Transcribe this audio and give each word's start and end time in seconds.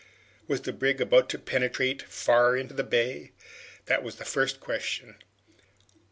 Was 0.47 0.61
the 0.61 0.73
brig 0.73 0.99
about 0.99 1.29
to 1.29 1.37
penetrate 1.37 2.01
far 2.01 2.57
into 2.57 2.73
the 2.73 2.83
bay? 2.83 3.33
That 3.85 4.01
was 4.01 4.15
the 4.15 4.25
first 4.25 4.59
question. 4.59 5.17